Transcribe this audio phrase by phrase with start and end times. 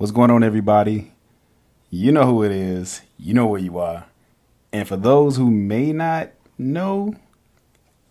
[0.00, 1.12] What's going on, everybody?
[1.90, 3.02] You know who it is.
[3.18, 4.06] You know where you are.
[4.72, 7.14] And for those who may not know,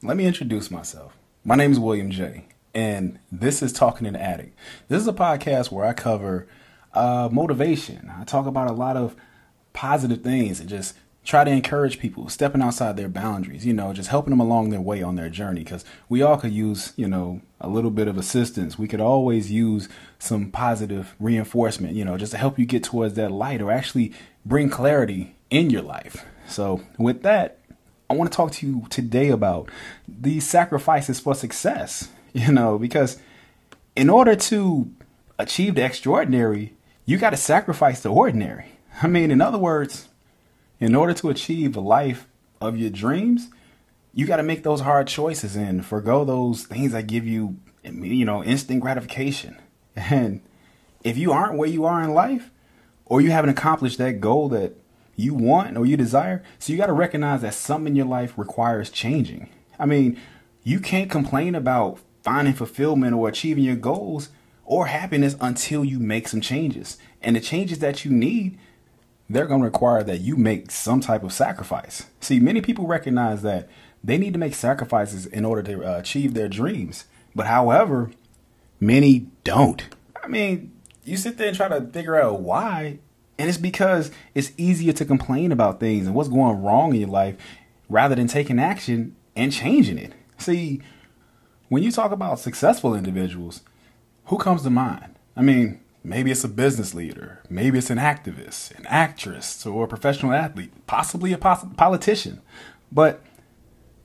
[0.03, 1.17] let me introduce myself.
[1.43, 2.45] My name is William J.
[2.75, 4.53] And this is Talking in the Attic.
[4.87, 6.47] This is a podcast where I cover
[6.93, 8.13] uh, motivation.
[8.15, 9.15] I talk about a lot of
[9.73, 14.09] positive things and just try to encourage people stepping outside their boundaries, you know, just
[14.09, 15.63] helping them along their way on their journey.
[15.63, 18.79] Because we all could use, you know, a little bit of assistance.
[18.79, 23.15] We could always use some positive reinforcement, you know, just to help you get towards
[23.15, 24.13] that light or actually
[24.45, 26.25] bring clarity in your life.
[26.47, 27.59] So, with that,
[28.09, 29.69] I want to talk to you today about
[30.07, 33.17] these sacrifices for success, you know, because
[33.95, 34.91] in order to
[35.37, 36.73] achieve the extraordinary,
[37.05, 38.65] you got to sacrifice the ordinary.
[39.01, 40.09] I mean, in other words,
[40.79, 42.27] in order to achieve a life
[42.61, 43.49] of your dreams,
[44.13, 48.25] you got to make those hard choices and forego those things that give you, you
[48.25, 49.57] know, instant gratification.
[49.95, 50.41] And
[51.03, 52.51] if you aren't where you are in life,
[53.09, 54.75] or you haven't accomplished that goal that
[55.15, 58.37] you want or you desire, so you got to recognize that something in your life
[58.37, 59.49] requires changing.
[59.77, 60.17] I mean,
[60.63, 64.29] you can't complain about finding fulfillment or achieving your goals
[64.63, 66.97] or happiness until you make some changes.
[67.21, 68.57] And the changes that you need
[69.29, 72.07] they're going to require that you make some type of sacrifice.
[72.19, 73.69] See, many people recognize that
[74.03, 77.05] they need to make sacrifices in order to uh, achieve their dreams.
[77.35, 78.11] But however,
[78.79, 79.83] many don't.
[80.21, 80.71] I mean,
[81.03, 82.99] you sit there and try to figure out why,
[83.37, 87.09] and it's because it's easier to complain about things and what's going wrong in your
[87.09, 87.35] life
[87.87, 90.13] rather than taking action and changing it.
[90.37, 90.81] See,
[91.67, 93.61] when you talk about successful individuals,
[94.25, 95.15] who comes to mind?
[95.35, 97.41] I mean, Maybe it's a business leader.
[97.49, 102.41] Maybe it's an activist, an actress, or a professional athlete, possibly a politician.
[102.91, 103.21] But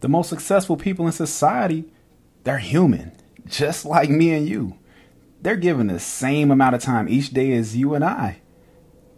[0.00, 1.84] the most successful people in society,
[2.42, 3.12] they're human,
[3.46, 4.78] just like me and you.
[5.40, 8.40] They're given the same amount of time each day as you and I.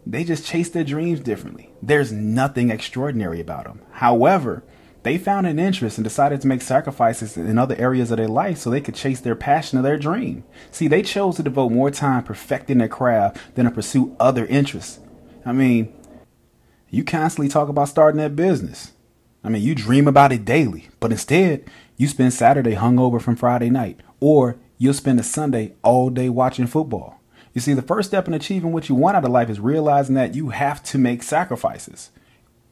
[0.05, 1.71] They just chase their dreams differently.
[1.81, 3.81] There's nothing extraordinary about them.
[3.91, 4.63] However,
[5.03, 8.57] they found an interest and decided to make sacrifices in other areas of their life
[8.57, 10.43] so they could chase their passion or their dream.
[10.71, 14.99] See, they chose to devote more time perfecting their craft than to pursue other interests.
[15.45, 15.93] I mean,
[16.89, 18.93] you constantly talk about starting that business.
[19.43, 23.69] I mean, you dream about it daily, but instead, you spend Saturday hungover from Friday
[23.69, 27.21] night, or you'll spend a Sunday all day watching football.
[27.53, 30.15] You see, the first step in achieving what you want out of life is realizing
[30.15, 32.11] that you have to make sacrifices.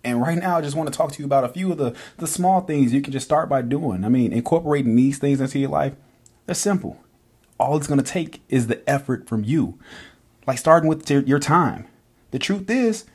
[0.06, 1.96] And right now, I just want to talk to you about a few of the,
[2.18, 4.06] the small things you can just start by doing.
[4.06, 5.96] I mean, incorporating these things into your life,
[6.46, 7.02] they're simple.
[7.60, 9.80] All it's going to take is the effort from you.
[10.46, 11.88] Like starting with your time.
[12.30, 13.06] The truth is,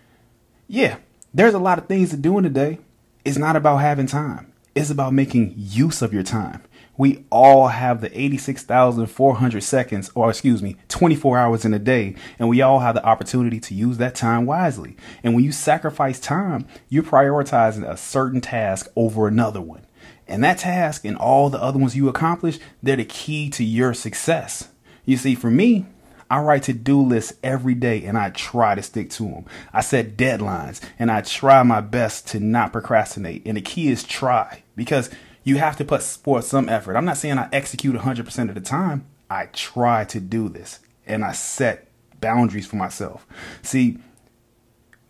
[0.66, 0.96] yeah,
[1.32, 2.80] there's a lot of things to do in a day.
[3.24, 4.52] It's not about having time.
[4.74, 6.64] It's about making use of your time
[7.00, 12.46] we all have the 86,400 seconds, or excuse me, 24 hours in a day, and
[12.46, 14.94] we all have the opportunity to use that time wisely.
[15.24, 19.86] And when you sacrifice time, you're prioritizing a certain task over another one.
[20.28, 23.94] And that task and all the other ones you accomplish, they're the key to your
[23.94, 24.68] success.
[25.06, 25.86] You see, for me,
[26.28, 29.46] I write to do lists every day and I try to stick to them.
[29.72, 33.46] I set deadlines and I try my best to not procrastinate.
[33.46, 35.08] And the key is try because
[35.44, 36.94] you have to put forth some effort.
[36.94, 39.06] I'm not saying I execute 100% of the time.
[39.30, 41.88] I try to do this and I set
[42.20, 43.26] boundaries for myself.
[43.62, 43.98] See,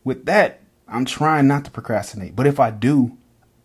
[0.05, 2.35] with that, I'm trying not to procrastinate.
[2.35, 3.17] But if I do,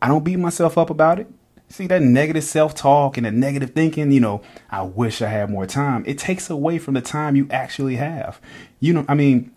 [0.02, 1.28] I don't beat myself up about it.
[1.70, 5.50] See, that negative self talk and the negative thinking, you know, I wish I had
[5.50, 6.04] more time.
[6.06, 8.40] It takes away from the time you actually have.
[8.80, 9.52] You know, I mean,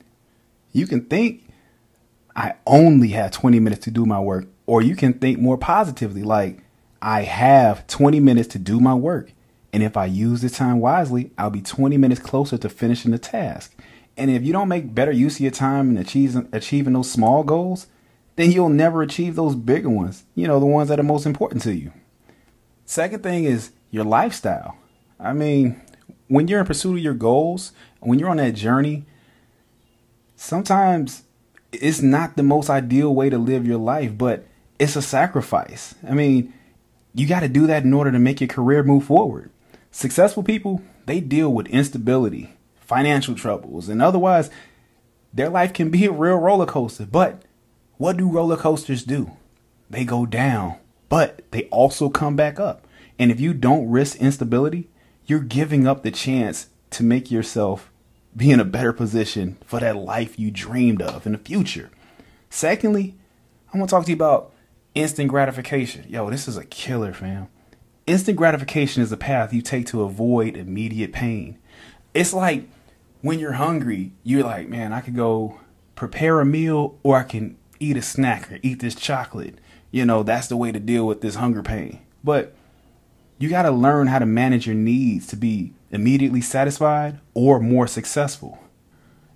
[0.72, 1.44] you can think,
[2.34, 6.22] I only have 20 minutes to do my work, or you can think more positively,
[6.22, 6.62] like,
[7.02, 9.32] I have 20 minutes to do my work.
[9.72, 13.18] And if I use the time wisely, I'll be 20 minutes closer to finishing the
[13.18, 13.74] task.
[14.16, 17.44] And if you don't make better use of your time and achieving, achieving those small
[17.44, 17.86] goals,
[18.36, 21.62] then you'll never achieve those bigger ones, you know, the ones that are most important
[21.62, 21.92] to you.
[22.84, 24.76] Second thing is your lifestyle.
[25.20, 25.80] I mean,
[26.28, 29.04] when you're in pursuit of your goals, when you're on that journey,
[30.36, 31.24] sometimes
[31.72, 34.46] it's not the most ideal way to live your life, but
[34.78, 35.94] it's a sacrifice.
[36.08, 36.52] I mean,
[37.14, 39.50] you got to do that in order to make your career move forward.
[39.98, 42.50] Successful people, they deal with instability,
[42.80, 44.48] financial troubles, and otherwise,
[45.34, 47.04] their life can be a real roller coaster.
[47.04, 47.42] But
[47.96, 49.32] what do roller coasters do?
[49.90, 50.76] They go down,
[51.08, 52.86] but they also come back up.
[53.18, 54.88] And if you don't risk instability,
[55.26, 57.90] you're giving up the chance to make yourself
[58.36, 61.90] be in a better position for that life you dreamed of in the future.
[62.50, 63.16] Secondly,
[63.74, 64.52] I want to talk to you about
[64.94, 66.06] Instant gratification.
[66.08, 67.48] Yo, this is a killer, fam.
[68.08, 71.58] Instant gratification is a path you take to avoid immediate pain.
[72.14, 72.66] It's like
[73.20, 75.60] when you're hungry, you're like, man, I could go
[75.94, 79.58] prepare a meal or I can eat a snack or eat this chocolate.
[79.90, 82.00] You know, that's the way to deal with this hunger pain.
[82.24, 82.54] But
[83.38, 87.86] you got to learn how to manage your needs to be immediately satisfied or more
[87.86, 88.58] successful.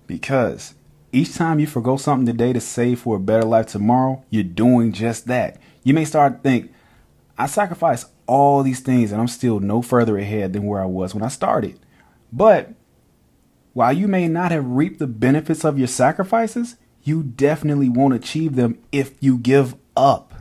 [0.07, 0.73] Because
[1.11, 4.93] each time you forego something today to save for a better life tomorrow, you're doing
[4.93, 5.61] just that.
[5.83, 6.73] You may start to think,
[7.37, 11.13] I sacrificed all these things and I'm still no further ahead than where I was
[11.13, 11.79] when I started.
[12.31, 12.73] But
[13.73, 18.55] while you may not have reaped the benefits of your sacrifices, you definitely won't achieve
[18.55, 20.33] them if you give up.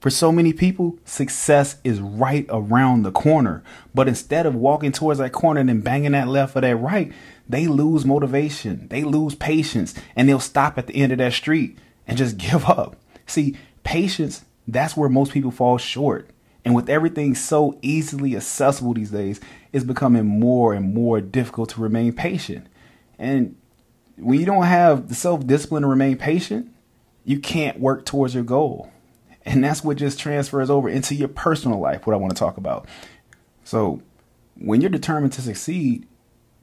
[0.00, 3.64] For so many people, success is right around the corner.
[3.94, 7.12] But instead of walking towards that corner and then banging that left or that right,
[7.48, 11.78] they lose motivation, they lose patience, and they'll stop at the end of that street
[12.06, 12.96] and just give up.
[13.26, 16.30] See, patience, that's where most people fall short.
[16.66, 19.38] And with everything so easily accessible these days,
[19.72, 22.66] it's becoming more and more difficult to remain patient.
[23.20, 23.54] And
[24.16, 26.74] when you don't have the self discipline to remain patient,
[27.22, 28.90] you can't work towards your goal.
[29.44, 32.56] And that's what just transfers over into your personal life, what I want to talk
[32.56, 32.88] about.
[33.62, 34.02] So,
[34.56, 36.08] when you're determined to succeed,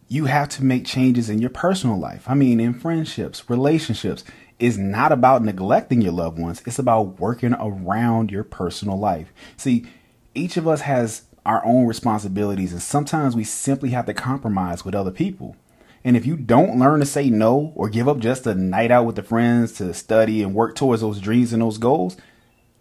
[0.10, 2.26] you have to make changes in your personal life.
[2.28, 4.26] I mean, in friendships, relationships.
[4.60, 9.34] It's not about neglecting your loved ones, it's about working around your personal life.
[9.58, 9.86] See,
[10.36, 14.96] each of us has our own responsibilities, and sometimes we simply have to compromise with
[14.96, 15.56] other people.
[16.04, 19.06] And if you don't learn to say no or give up just a night out
[19.06, 22.18] with the friends to study and work towards those dreams and those goals,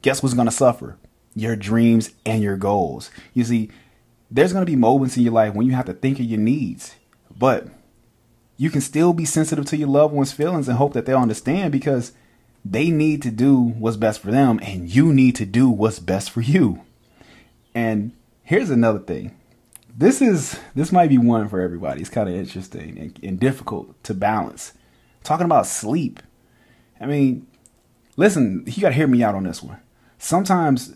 [0.03, 0.97] guess what's going to suffer?
[1.35, 3.11] Your dreams and your goals.
[3.33, 3.71] You see,
[4.31, 6.41] there's going to be moments in your life when you have to think of your
[6.41, 6.97] needs,
[7.37, 7.69] but
[8.63, 11.73] you can still be sensitive to your loved ones' feelings and hope that they'll understand
[11.73, 12.13] because
[12.65, 16.31] they need to do what's best for them and you need to do what's best
[16.31, 16.81] for you.
[17.75, 18.13] And
[18.45, 19.37] here's another thing
[19.99, 22.03] this is this might be one for everybody.
[22.03, 24.75] It's kind of interesting and, and difficult to balance.
[25.25, 26.23] Talking about sleep.
[27.01, 27.49] I mean,
[28.17, 29.81] listen, you got to hear me out on this one.
[30.19, 30.95] Sometimes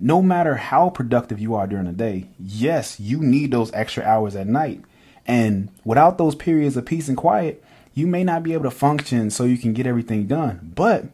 [0.00, 4.34] no matter how productive you are during the day, yes, you need those extra hours
[4.34, 4.82] at night.
[5.26, 7.62] And without those periods of peace and quiet,
[7.94, 10.72] you may not be able to function so you can get everything done.
[10.74, 11.06] But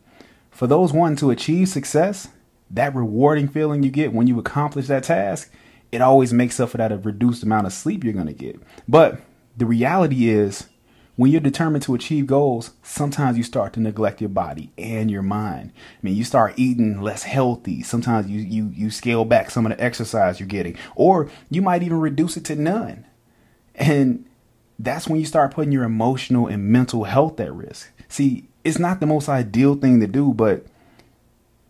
[0.50, 2.28] for those wanting to achieve success,
[2.70, 5.50] that rewarding feeling you get when you accomplish that task,
[5.90, 8.60] it always makes up for that reduced amount of sleep you're going to get.
[8.86, 9.20] But
[9.56, 10.68] the reality is,
[11.16, 15.22] when you're determined to achieve goals, sometimes you start to neglect your body and your
[15.22, 15.72] mind.
[15.74, 17.82] I mean, you start eating less healthy.
[17.82, 21.82] Sometimes you you you scale back some of the exercise you're getting, or you might
[21.82, 23.04] even reduce it to none.
[23.78, 24.26] And
[24.78, 27.90] that's when you start putting your emotional and mental health at risk.
[28.08, 30.66] See, it's not the most ideal thing to do, but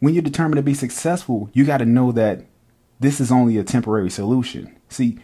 [0.01, 2.45] when you're determined to be successful, you got to know that
[3.01, 4.77] this is only a temporary solution.
[4.89, 5.19] See,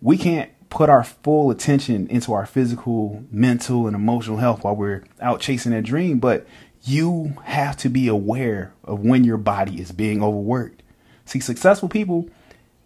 [0.00, 5.04] we can't put our full attention into our physical, mental, and emotional health while we're
[5.20, 6.46] out chasing a dream, but
[6.82, 10.82] you have to be aware of when your body is being overworked.
[11.24, 12.28] See, successful people,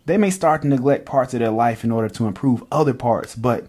[0.05, 3.37] they may start to neglect parts of their life in order to improve other parts,
[3.37, 3.69] but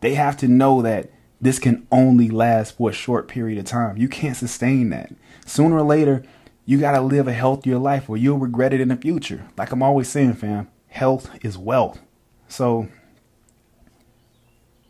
[0.00, 1.10] they have to know that
[1.40, 3.96] this can only last for a short period of time.
[3.96, 5.12] You can't sustain that.
[5.46, 6.22] Sooner or later,
[6.66, 9.46] you got to live a healthier life or you'll regret it in the future.
[9.56, 12.00] Like I'm always saying, fam, health is wealth.
[12.48, 12.88] So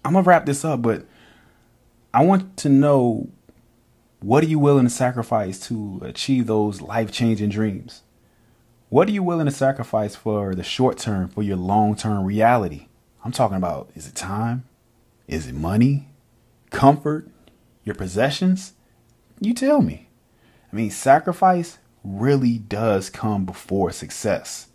[0.04, 1.06] I'm going to wrap this up, but
[2.12, 3.28] I want to know
[4.20, 8.02] what are you willing to sacrifice to achieve those life changing dreams?
[8.90, 12.86] What are you willing to sacrifice for the short term, for your long term reality?
[13.22, 14.64] I'm talking about is it time?
[15.26, 16.08] Is it money?
[16.70, 17.28] Comfort?
[17.84, 18.72] Your possessions?
[19.40, 20.08] You tell me.
[20.72, 24.68] I mean, sacrifice really does come before success.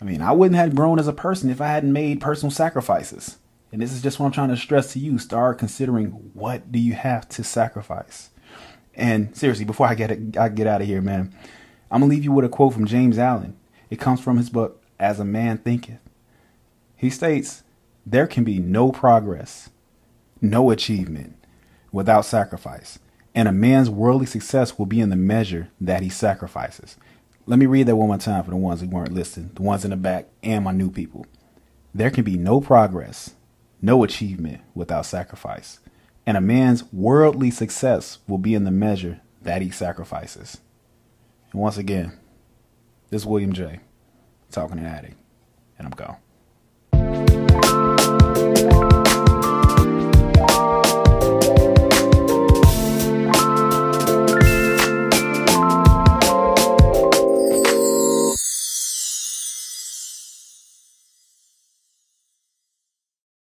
[0.00, 3.38] I mean, I wouldn't have grown as a person if I hadn't made personal sacrifices.
[3.72, 5.18] And this is just what I'm trying to stress to you.
[5.18, 8.30] Start considering what do you have to sacrifice.
[8.94, 11.34] And seriously, before I get it, I get out of here, man,
[11.90, 13.56] I'm gonna leave you with a quote from James Allen.
[13.90, 16.00] It comes from his book As a Man Thinketh.
[16.96, 17.62] He states,
[18.06, 19.70] "There can be no progress,
[20.40, 21.36] no achievement
[21.92, 22.98] without sacrifice
[23.38, 26.96] and a man's worldly success will be in the measure that he sacrifices.
[27.46, 29.84] Let me read that one more time for the ones who weren't listening, the ones
[29.84, 31.24] in the back, and my new people.
[31.94, 33.36] There can be no progress,
[33.80, 35.78] no achievement without sacrifice,
[36.26, 40.58] and a man's worldly success will be in the measure that he sacrifices.
[41.52, 42.18] And once again,
[43.10, 43.80] this is William J.
[44.50, 45.14] talking to Attic,
[45.78, 46.16] and I'm gone.